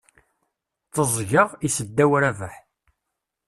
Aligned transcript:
Teẓẓgeɣ, 0.93 1.47
issedaw 1.67 2.11
Rabaḥ. 2.23 2.55